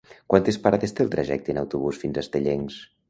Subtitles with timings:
[0.33, 2.81] Quantes parades té el trajecte en autobús fins a Estellencs?